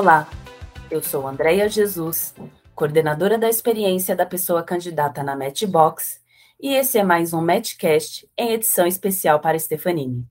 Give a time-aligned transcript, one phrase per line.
[0.00, 0.26] Olá,
[0.90, 2.34] eu sou Andréia Jesus,
[2.74, 6.22] coordenadora da experiência da pessoa candidata na Matchbox,
[6.58, 10.26] e esse é mais um Matchcast em edição especial para Stefanini.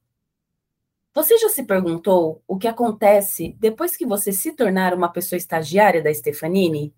[1.13, 6.01] Você já se perguntou o que acontece depois que você se tornar uma pessoa estagiária
[6.01, 6.91] da Stefanini?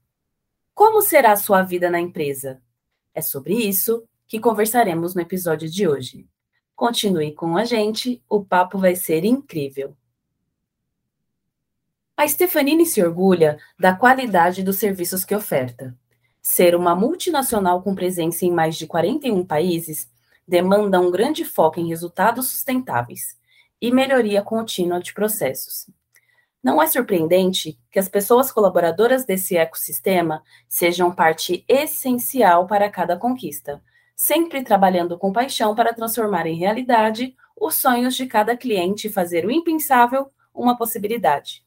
[0.73, 2.61] Como será a sua vida na empresa?
[3.13, 6.25] É sobre isso que conversaremos no episódio de hoje.
[6.73, 9.93] Continue com a gente, o papo vai ser incrível.
[12.21, 15.97] A Stefanini se orgulha da qualidade dos serviços que oferta.
[16.39, 20.07] Ser uma multinacional com presença em mais de 41 países
[20.47, 23.35] demanda um grande foco em resultados sustentáveis
[23.81, 25.89] e melhoria contínua de processos.
[26.63, 33.81] Não é surpreendente que as pessoas colaboradoras desse ecossistema sejam parte essencial para cada conquista,
[34.15, 39.43] sempre trabalhando com paixão para transformar em realidade os sonhos de cada cliente e fazer
[39.43, 41.65] o impensável uma possibilidade.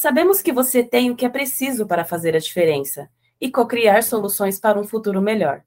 [0.00, 3.10] Sabemos que você tem o que é preciso para fazer a diferença
[3.40, 5.64] e co-criar soluções para um futuro melhor.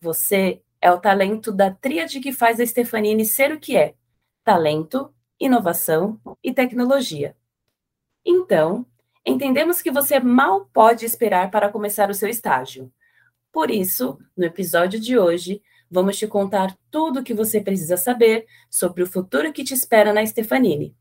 [0.00, 3.94] Você é o talento da tríade que faz a Stefanini ser o que é:
[4.42, 7.36] talento, inovação e tecnologia.
[8.26, 8.84] Então,
[9.24, 12.92] entendemos que você mal pode esperar para começar o seu estágio.
[13.52, 18.44] Por isso, no episódio de hoje, vamos te contar tudo o que você precisa saber
[18.68, 20.97] sobre o futuro que te espera na Stefanini.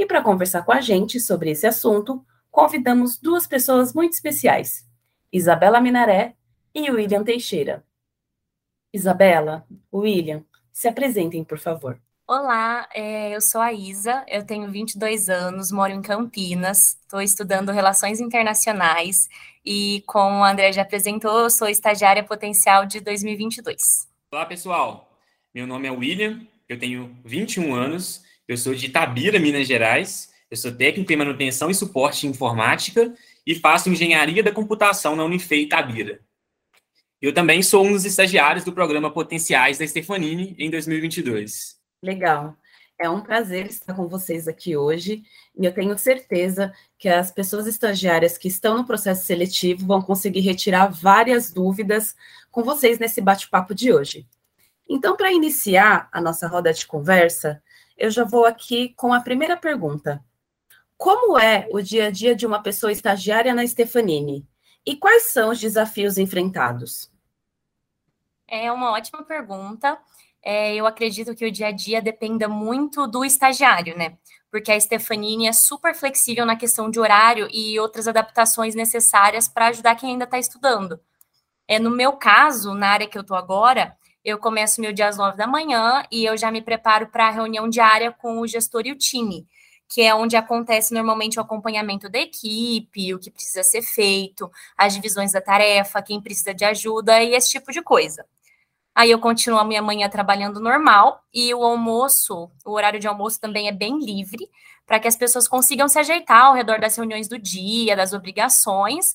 [0.00, 4.88] E para conversar com a gente sobre esse assunto, convidamos duas pessoas muito especiais:
[5.30, 6.36] Isabela Minaré
[6.74, 7.84] e William Teixeira.
[8.94, 12.00] Isabela, William, se apresentem, por favor.
[12.26, 17.70] Olá, é, eu sou a Isa, eu tenho 22 anos, moro em Campinas, estou estudando
[17.70, 19.28] Relações Internacionais
[19.62, 24.08] e, como o André já apresentou, eu sou estagiária potencial de 2022.
[24.32, 25.12] Olá, pessoal.
[25.54, 30.28] Meu nome é William, eu tenho 21 anos eu sou de Itabira, Minas Gerais.
[30.50, 33.14] Eu sou técnico em manutenção e suporte em informática
[33.46, 36.20] e faço engenharia da computação na Unifei Itabira.
[37.22, 41.78] Eu também sou um dos estagiários do programa Potenciais da Stefanini em 2022.
[42.02, 42.56] Legal.
[42.98, 45.22] É um prazer estar com vocês aqui hoje
[45.56, 50.40] e eu tenho certeza que as pessoas estagiárias que estão no processo seletivo vão conseguir
[50.40, 52.16] retirar várias dúvidas
[52.50, 54.26] com vocês nesse bate-papo de hoje.
[54.88, 57.62] Então, para iniciar a nossa roda de conversa,
[58.00, 60.24] eu já vou aqui com a primeira pergunta.
[60.96, 64.46] Como é o dia a dia de uma pessoa estagiária na Stefanini?
[64.84, 67.12] E quais são os desafios enfrentados?
[68.48, 69.98] É uma ótima pergunta.
[70.42, 74.16] É, eu acredito que o dia a dia dependa muito do estagiário, né?
[74.50, 79.66] Porque a Stefanini é super flexível na questão de horário e outras adaptações necessárias para
[79.66, 80.98] ajudar quem ainda está estudando.
[81.68, 83.94] É, no meu caso, na área que eu estou agora,
[84.24, 87.30] eu começo meu dia às nove da manhã e eu já me preparo para a
[87.30, 89.46] reunião diária com o gestor e o time,
[89.88, 94.94] que é onde acontece normalmente o acompanhamento da equipe, o que precisa ser feito, as
[94.94, 98.24] divisões da tarefa, quem precisa de ajuda e esse tipo de coisa.
[98.94, 103.40] Aí eu continuo a minha manhã trabalhando normal e o almoço, o horário de almoço
[103.40, 104.50] também é bem livre,
[104.86, 109.14] para que as pessoas consigam se ajeitar ao redor das reuniões do dia, das obrigações.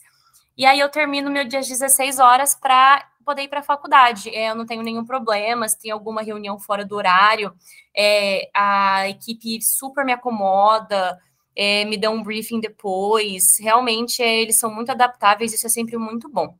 [0.57, 4.29] E aí eu termino meu dia às 16 horas para poder ir para a faculdade.
[4.29, 7.53] É, eu não tenho nenhum problema, se tem alguma reunião fora do horário,
[7.95, 11.19] é, a equipe super me acomoda,
[11.55, 13.57] é, me dá um briefing depois.
[13.59, 16.57] Realmente, é, eles são muito adaptáveis, isso é sempre muito bom.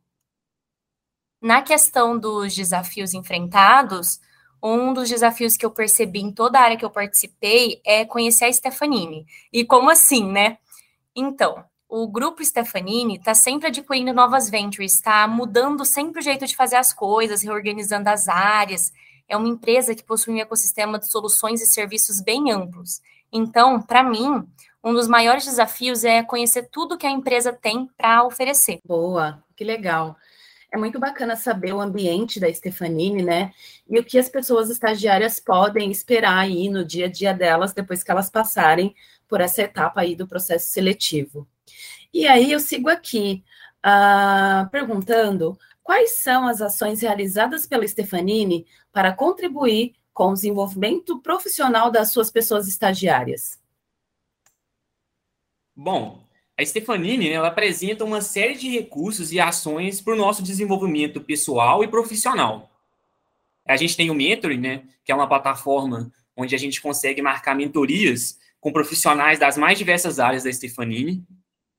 [1.40, 4.20] Na questão dos desafios enfrentados,
[4.62, 8.46] um dos desafios que eu percebi em toda a área que eu participei é conhecer
[8.46, 9.26] a Stefanini.
[9.52, 10.58] E como assim, né?
[11.14, 11.64] Então,
[12.02, 16.76] o grupo Stefanini está sempre adquirindo novas ventures, está mudando sempre o jeito de fazer
[16.76, 18.92] as coisas, reorganizando as áreas.
[19.26, 23.00] É uma empresa que possui um ecossistema de soluções e serviços bem amplos.
[23.32, 24.46] Então, para mim,
[24.84, 28.78] um dos maiores desafios é conhecer tudo que a empresa tem para oferecer.
[28.84, 30.16] Boa, que legal.
[30.70, 33.54] É muito bacana saber o ambiente da Stefanini, né?
[33.88, 38.02] E o que as pessoas estagiárias podem esperar aí no dia a dia delas depois
[38.02, 38.94] que elas passarem
[39.26, 41.48] por essa etapa aí do processo seletivo.
[42.16, 43.44] E aí eu sigo aqui
[43.84, 51.90] uh, perguntando quais são as ações realizadas pela Stefanini para contribuir com o desenvolvimento profissional
[51.90, 53.60] das suas pessoas estagiárias.
[55.76, 56.26] Bom,
[56.58, 61.84] a Stefanini ela apresenta uma série de recursos e ações para o nosso desenvolvimento pessoal
[61.84, 62.70] e profissional.
[63.68, 67.54] A gente tem o Mentoring, né, que é uma plataforma onde a gente consegue marcar
[67.54, 71.22] mentorias com profissionais das mais diversas áreas da Stefanini.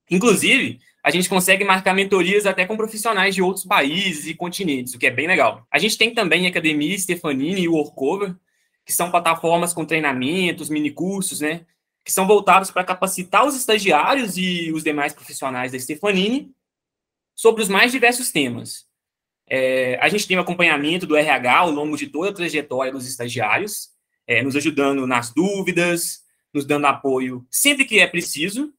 [0.10, 5.00] Inclusive, a gente consegue marcar mentorias até com profissionais de outros países e continentes, o
[5.00, 5.66] que é bem legal.
[5.72, 8.36] A gente tem também a Academia Stefanini e o Workover,
[8.86, 11.66] que são plataformas com treinamentos, minicursos, né?
[12.08, 16.50] que são voltados para capacitar os estagiários e os demais profissionais da Stefanini
[17.36, 18.86] sobre os mais diversos temas.
[19.46, 23.06] É, a gente tem o acompanhamento do RH ao longo de toda a trajetória dos
[23.06, 23.90] estagiários,
[24.26, 26.24] é, nos ajudando nas dúvidas,
[26.54, 28.74] nos dando apoio sempre que é preciso.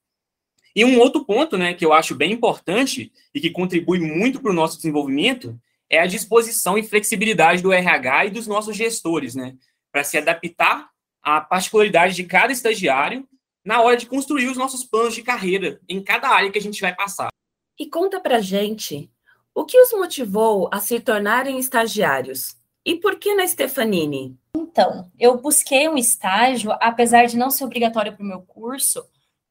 [0.79, 4.53] E um outro ponto, né, que eu acho bem importante e que contribui muito para
[4.53, 5.61] o nosso desenvolvimento
[5.91, 9.57] é a disposição e flexibilidade do RH e dos nossos gestores, né,
[9.91, 10.89] para se adaptar
[11.21, 13.29] à particularidade de cada estagiário
[13.65, 16.81] na hora de construir os nossos planos de carreira em cada área que a gente
[16.81, 17.29] vai passar.
[17.77, 19.11] E conta para gente,
[19.53, 22.57] o que os motivou a se tornarem estagiários?
[22.87, 24.39] E por que na Stefanini?
[24.55, 29.05] Então, eu busquei um estágio, apesar de não ser obrigatório para o meu curso,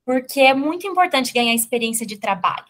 [0.08, 2.64] porque é muito importante ganhar experiência de trabalho.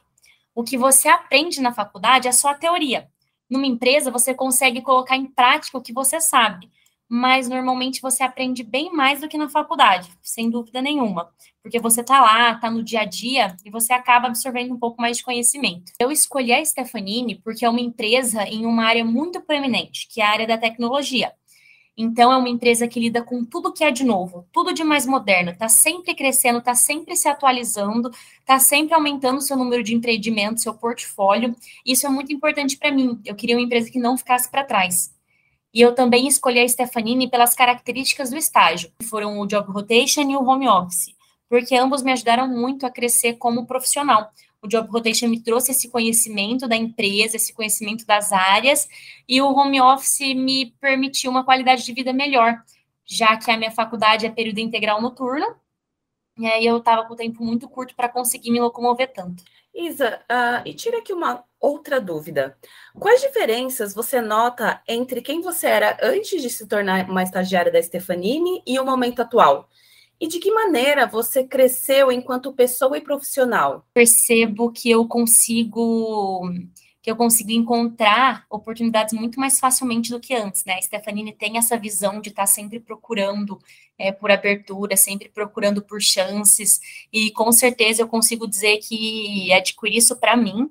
[0.55, 3.07] O que você aprende na faculdade é só a teoria.
[3.47, 6.67] Numa empresa, você consegue colocar em prática o que você sabe
[7.09, 11.29] mas normalmente você aprende bem mais do que na faculdade, sem dúvida nenhuma,
[11.63, 15.01] porque você está lá, está no dia a dia e você acaba absorvendo um pouco
[15.01, 15.91] mais de conhecimento.
[15.99, 20.25] Eu escolhi a Stefanini porque é uma empresa em uma área muito proeminente, que é
[20.25, 21.31] a área da tecnologia.
[21.99, 25.07] Então, é uma empresa que lida com tudo que é de novo, tudo de mais
[25.07, 30.61] moderno, está sempre crescendo, está sempre se atualizando, está sempre aumentando seu número de empreendimentos,
[30.61, 31.55] seu portfólio.
[31.83, 33.19] Isso é muito importante para mim.
[33.25, 35.11] Eu queria uma empresa que não ficasse para trás.
[35.73, 40.21] E eu também escolhi a Stefanini pelas características do estágio, que foram o job rotation
[40.29, 41.16] e o home office,
[41.49, 44.31] porque ambos me ajudaram muito a crescer como profissional.
[44.61, 48.87] O job rotation me trouxe esse conhecimento da empresa, esse conhecimento das áreas,
[49.27, 52.61] e o home office me permitiu uma qualidade de vida melhor,
[53.05, 55.55] já que a minha faculdade é período integral noturno,
[56.37, 59.43] e aí eu estava com o tempo muito curto para conseguir me locomover tanto.
[59.73, 62.57] Isa, uh, e tira aqui uma outra dúvida.
[62.99, 67.81] Quais diferenças você nota entre quem você era antes de se tornar uma estagiária da
[67.81, 69.69] Stefanini e o momento atual?
[70.19, 73.85] E de que maneira você cresceu enquanto pessoa e profissional?
[73.93, 76.51] Percebo que eu consigo
[77.07, 80.73] que eu consigo encontrar oportunidades muito mais facilmente do que antes, né?
[80.73, 83.57] A Stefanini tem essa visão de estar tá sempre procurando
[83.97, 86.81] é, por abertura, sempre procurando por chances,
[87.13, 90.69] e com certeza eu consigo dizer que adquirir isso para mim,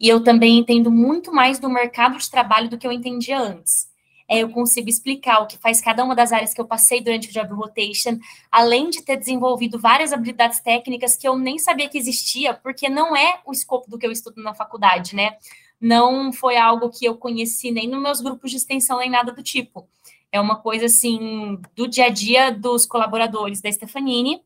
[0.00, 3.86] e eu também entendo muito mais do mercado de trabalho do que eu entendia antes.
[4.28, 7.28] É, eu consigo explicar o que faz cada uma das áreas que eu passei durante
[7.28, 8.18] o Job Rotation,
[8.50, 13.14] além de ter desenvolvido várias habilidades técnicas que eu nem sabia que existia, porque não
[13.14, 15.36] é o escopo do que eu estudo na faculdade, né?
[15.84, 19.42] não foi algo que eu conheci nem nos meus grupos de extensão, nem nada do
[19.42, 19.86] tipo.
[20.32, 24.42] É uma coisa assim do dia a dia dos colaboradores da Stefanini,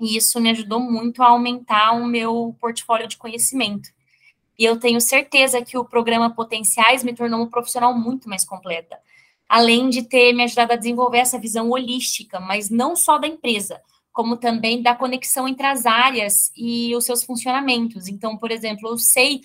[0.00, 3.88] e isso me ajudou muito a aumentar o meu portfólio de conhecimento.
[4.58, 8.98] E eu tenho certeza que o programa Potenciais me tornou uma profissional muito mais completa.
[9.48, 13.80] Além de ter me ajudado a desenvolver essa visão holística, mas não só da empresa,
[14.12, 18.08] como também da conexão entre as áreas e os seus funcionamentos.
[18.08, 19.40] Então, por exemplo, eu sei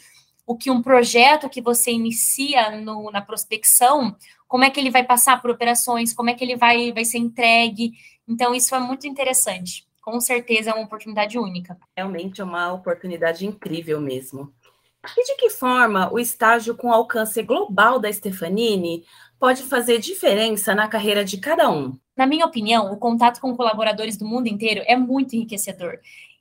[0.45, 4.15] o que um projeto que você inicia no, na prospecção,
[4.47, 7.17] como é que ele vai passar por operações, como é que ele vai, vai ser
[7.17, 7.93] entregue.
[8.27, 9.85] Então, isso é muito interessante.
[10.01, 11.77] Com certeza é uma oportunidade única.
[11.95, 14.53] Realmente é uma oportunidade incrível mesmo.
[15.15, 19.05] E de que forma o estágio com alcance global da Stefanini
[19.39, 21.97] pode fazer diferença na carreira de cada um?
[22.15, 25.99] Na minha opinião, o contato com colaboradores do mundo inteiro é muito enriquecedor.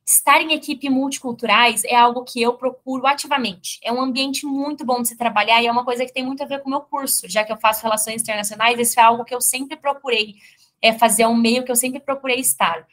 [0.09, 3.79] Estar em equipe multiculturais é algo que eu procuro ativamente.
[3.83, 6.43] É um ambiente muito bom de se trabalhar e é uma coisa que tem muito
[6.43, 9.25] a ver com o meu curso, já que eu faço relações internacionais, isso é algo
[9.25, 10.37] que eu sempre procurei
[10.81, 12.87] é, fazer, um meio que eu sempre procurei estar.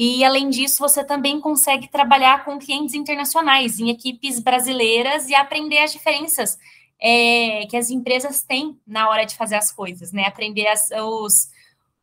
[0.00, 5.78] E, além disso, você também consegue trabalhar com clientes internacionais, em equipes brasileiras e aprender
[5.78, 6.56] as diferenças
[7.00, 10.22] é, que as empresas têm na hora de fazer as coisas, né?
[10.24, 11.48] Aprender as, os,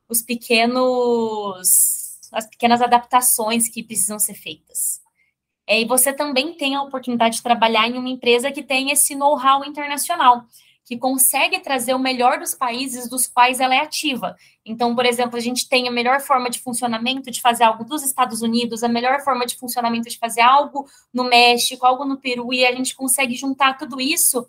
[0.09, 4.99] os pequenos as pequenas adaptações que precisam ser feitas.
[5.65, 9.15] É, e você também tem a oportunidade de trabalhar em uma empresa que tem esse
[9.15, 10.43] know-how internacional,
[10.85, 14.35] que consegue trazer o melhor dos países dos quais ela é ativa.
[14.63, 18.03] Então, por exemplo, a gente tem a melhor forma de funcionamento de fazer algo dos
[18.03, 22.53] Estados Unidos, a melhor forma de funcionamento de fazer algo no México, algo no Peru,
[22.53, 24.47] e a gente consegue juntar tudo isso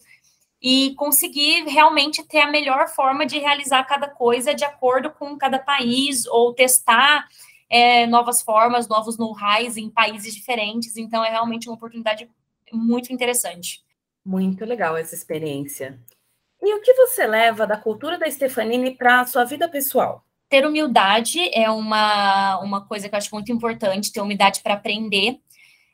[0.61, 5.59] e conseguir realmente ter a melhor forma de realizar cada coisa de acordo com cada
[5.59, 7.26] país, ou testar
[7.71, 10.99] é, novas formas, novos know-hows em países diferentes.
[10.99, 12.28] Então, é realmente uma oportunidade
[12.71, 13.83] muito interessante.
[14.25, 15.99] Muito legal essa experiência.
[16.62, 20.25] E o que você leva da cultura da Stefanini para a sua vida pessoal?
[20.48, 25.40] Ter humildade é uma, uma coisa que eu acho muito importante, ter humildade para aprender.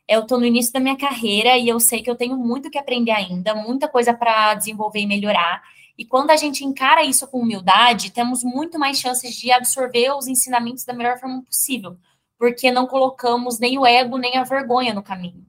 [0.06, 2.78] Eu estou no início da minha carreira e eu sei que eu tenho muito que
[2.78, 5.62] aprender ainda, muita coisa para desenvolver e melhorar.
[5.96, 10.26] E quando a gente encara isso com humildade, temos muito mais chances de absorver os
[10.26, 11.96] ensinamentos da melhor forma possível.
[12.38, 15.46] porque não colocamos nem o ego nem a vergonha no caminho.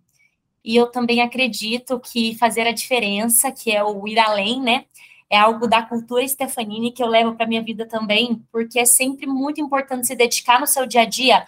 [0.63, 4.85] E eu também acredito que fazer a diferença, que é o ir além, né?
[5.29, 9.25] É algo da cultura Stefanini que eu levo para minha vida também, porque é sempre
[9.25, 11.45] muito importante se dedicar no seu dia a dia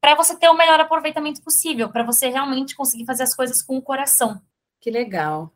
[0.00, 3.76] para você ter o melhor aproveitamento possível, para você realmente conseguir fazer as coisas com
[3.76, 4.40] o coração.
[4.78, 5.50] Que legal.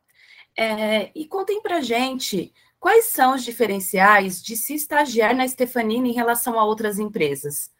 [0.57, 6.13] É, e contem para gente quais são os diferenciais de se estagiar na Stefanini em
[6.13, 7.71] relação a outras empresas.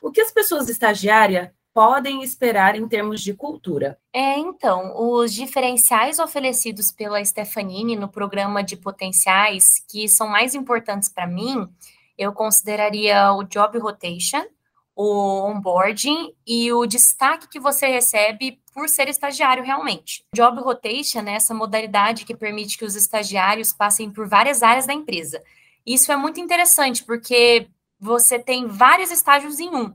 [0.00, 3.98] O que as pessoas estagiárias podem esperar em termos de cultura?
[4.12, 11.08] É, então, os diferenciais oferecidos pela Stefanini no programa de potenciais que são mais importantes
[11.08, 11.68] para mim,
[12.16, 14.46] eu consideraria o job rotation,
[14.94, 20.24] o onboarding e o destaque que você recebe por ser estagiário realmente.
[20.32, 24.94] Job rotation é essa modalidade que permite que os estagiários passem por várias áreas da
[24.94, 25.42] empresa.
[25.84, 29.92] Isso é muito interessante porque você tem vários estágios em um.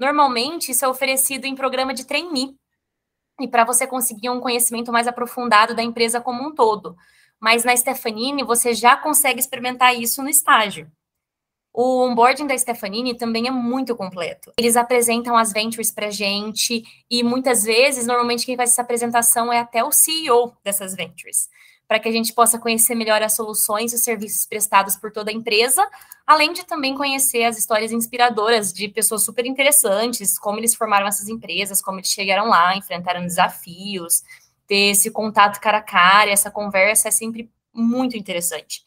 [0.00, 2.56] Normalmente, isso é oferecido em programa de trainee,
[3.38, 6.96] e para você conseguir um conhecimento mais aprofundado da empresa como um todo.
[7.38, 10.90] Mas na Stefanini, você já consegue experimentar isso no estágio.
[11.72, 14.52] O onboarding da Stefanini também é muito completo.
[14.58, 19.58] Eles apresentam as ventures para gente e muitas vezes, normalmente quem faz essa apresentação é
[19.58, 21.48] até o CEO dessas ventures
[21.90, 25.28] para que a gente possa conhecer melhor as soluções e os serviços prestados por toda
[25.28, 25.84] a empresa,
[26.24, 31.26] além de também conhecer as histórias inspiradoras de pessoas super interessantes, como eles formaram essas
[31.26, 34.22] empresas, como eles chegaram lá, enfrentaram desafios,
[34.68, 38.86] ter esse contato cara a cara, essa conversa é sempre muito interessante.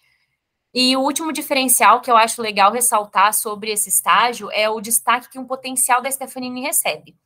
[0.73, 5.27] E o último diferencial que eu acho legal ressaltar sobre esse estágio é o destaque
[5.27, 7.17] que um potencial da Stefanini recebe.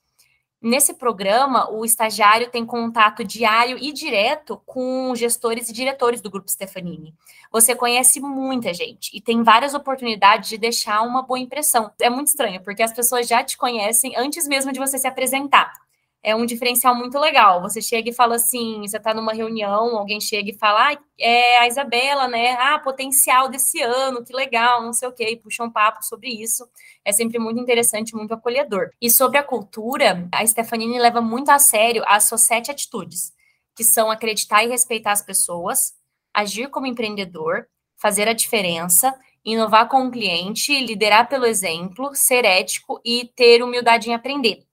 [0.59, 6.49] Nesse programa, o estagiário tem contato diário e direto com gestores e diretores do Grupo
[6.49, 7.13] Stefanini.
[7.51, 11.91] Você conhece muita gente e tem várias oportunidades de deixar uma boa impressão.
[12.01, 15.86] É muito estranho, porque as pessoas já te conhecem antes mesmo de você se apresentar
[16.27, 17.61] é um diferencial muito legal.
[17.61, 21.59] Você chega e fala assim, você está numa reunião, alguém chega e fala, ah, é
[21.59, 22.51] a Isabela, né?
[22.59, 26.27] Ah, potencial desse ano, que legal, não sei o quê, e puxa um papo sobre
[26.27, 26.67] isso.
[27.05, 28.89] É sempre muito interessante, muito acolhedor.
[29.01, 33.31] E sobre a cultura, a Stefanini leva muito a sério as suas sete atitudes,
[33.73, 35.93] que são acreditar e respeitar as pessoas,
[36.33, 42.99] agir como empreendedor, fazer a diferença, inovar com o cliente, liderar pelo exemplo, ser ético
[43.05, 44.66] e ter humildade em aprender.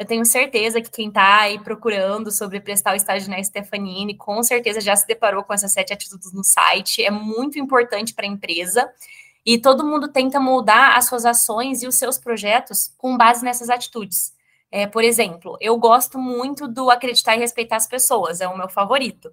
[0.00, 4.42] Eu tenho certeza que quem está aí procurando sobre prestar o estágio na Stefanini, com
[4.42, 7.04] certeza já se deparou com essas sete atitudes no site.
[7.04, 8.90] É muito importante para a empresa.
[9.44, 13.68] E todo mundo tenta moldar as suas ações e os seus projetos com base nessas
[13.68, 14.32] atitudes.
[14.72, 18.70] É, por exemplo, eu gosto muito do acreditar e respeitar as pessoas, é o meu
[18.70, 19.30] favorito.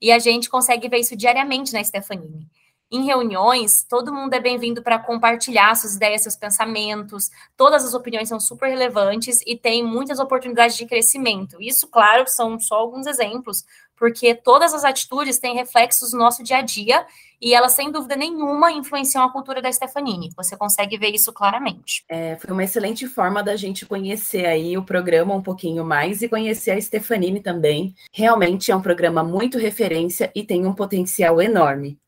[0.00, 2.48] E a gente consegue ver isso diariamente na Stefanini.
[2.88, 7.30] Em reuniões, todo mundo é bem-vindo para compartilhar suas ideias, seus pensamentos.
[7.56, 11.56] Todas as opiniões são super relevantes e tem muitas oportunidades de crescimento.
[11.60, 13.64] Isso, claro, são só alguns exemplos,
[13.96, 17.04] porque todas as atitudes têm reflexos no nosso dia a dia
[17.40, 20.30] e elas, sem dúvida nenhuma, influenciam a cultura da Stefanini.
[20.36, 22.04] Você consegue ver isso claramente.
[22.08, 26.28] É, foi uma excelente forma da gente conhecer aí o programa um pouquinho mais e
[26.28, 27.92] conhecer a Stefanini também.
[28.12, 31.98] Realmente é um programa muito referência e tem um potencial enorme.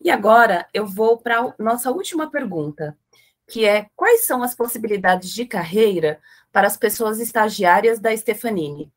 [0.00, 2.96] E agora eu vou para a nossa última pergunta,
[3.46, 8.90] que é quais são as possibilidades de carreira para as pessoas estagiárias da Stefanini?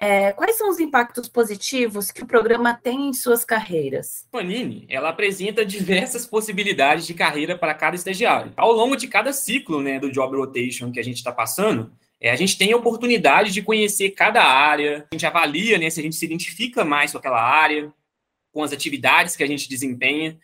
[0.00, 4.24] É, quais são os impactos positivos que o programa tem em suas carreiras?
[4.28, 8.52] Stefanini, ela apresenta diversas possibilidades de carreira para cada estagiário.
[8.56, 11.90] Ao longo de cada ciclo né, do Job Rotation que a gente está passando,
[12.20, 15.98] é, a gente tem a oportunidade de conhecer cada área, a gente avalia né, se
[15.98, 17.92] a gente se identifica mais com aquela área,
[18.58, 20.36] com as atividades que a gente desempenha.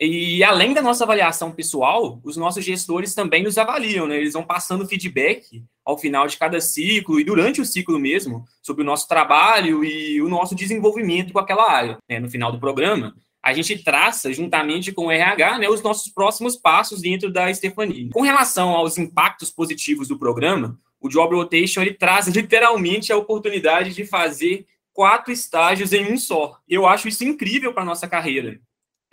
[0.00, 4.16] E além da nossa avaliação pessoal, os nossos gestores também nos avaliam, né?
[4.16, 8.84] Eles vão passando feedback ao final de cada ciclo e durante o ciclo mesmo sobre
[8.84, 11.98] o nosso trabalho e o nosso desenvolvimento com aquela área.
[12.08, 12.20] Né?
[12.20, 13.12] No final do programa,
[13.42, 18.08] a gente traça, juntamente com o RH, né, os nossos próximos passos dentro da Stephanie.
[18.10, 23.92] Com relação aos impactos positivos do programa, o Job Rotation ele traz literalmente a oportunidade
[23.94, 24.64] de fazer
[24.98, 26.58] quatro estágios em um só.
[26.68, 28.60] Eu acho isso incrível para nossa carreira,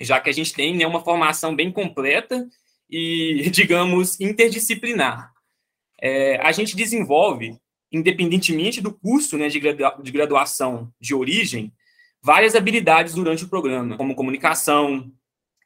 [0.01, 2.49] já que a gente tem né, uma formação bem completa
[2.89, 5.31] e, digamos, interdisciplinar.
[6.01, 7.55] É, a gente desenvolve,
[7.91, 11.71] independentemente do curso né, de, gradua de graduação de origem,
[12.19, 15.11] várias habilidades durante o programa, como comunicação,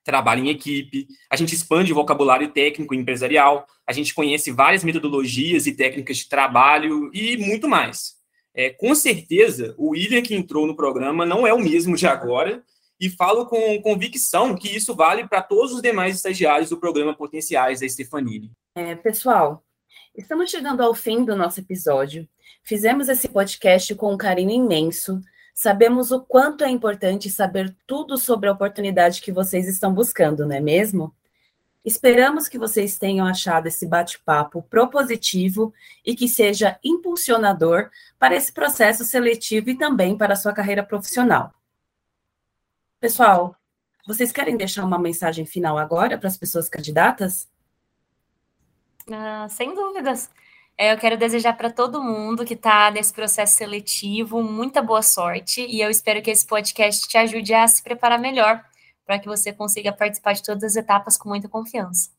[0.03, 4.83] trabalho em equipe, a gente expande o vocabulário técnico e empresarial, a gente conhece várias
[4.83, 8.18] metodologias e técnicas de trabalho e muito mais.
[8.53, 12.63] É, com certeza, o William que entrou no programa não é o mesmo de agora,
[12.99, 17.79] e falo com convicção que isso vale para todos os demais estagiários do programa Potenciais
[17.79, 18.51] da Stefanini.
[18.75, 19.63] É, pessoal,
[20.19, 22.27] Estamos chegando ao fim do nosso episódio.
[22.63, 25.21] Fizemos esse podcast com um carinho imenso.
[25.53, 30.55] Sabemos o quanto é importante saber tudo sobre a oportunidade que vocês estão buscando, não
[30.55, 31.15] é mesmo?
[31.83, 35.73] Esperamos que vocês tenham achado esse bate-papo propositivo
[36.05, 41.53] e que seja impulsionador para esse processo seletivo e também para a sua carreira profissional.
[42.99, 43.55] Pessoal,
[44.05, 47.47] vocês querem deixar uma mensagem final agora para as pessoas candidatas?
[49.09, 50.29] Ah, sem dúvidas.
[50.77, 55.65] É, eu quero desejar para todo mundo que está nesse processo seletivo muita boa sorte
[55.65, 58.63] e eu espero que esse podcast te ajude a se preparar melhor
[59.09, 62.11] para que você consiga participar de todas as etapas com muita confiança.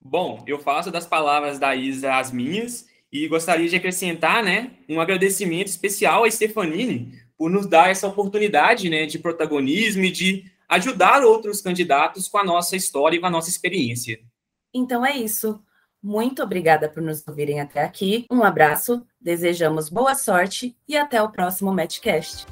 [0.00, 5.02] Bom, eu faço das palavras da Isa as minhas e gostaria de acrescentar, né, um
[5.02, 11.22] agradecimento especial a Stefanini por nos dar essa oportunidade, né, de protagonismo e de ajudar
[11.22, 14.18] outros candidatos com a nossa história e com a nossa experiência.
[14.72, 15.62] Então é isso.
[16.02, 18.24] Muito obrigada por nos ouvirem até aqui.
[18.30, 22.46] Um abraço, desejamos boa sorte e até o próximo Matchcast.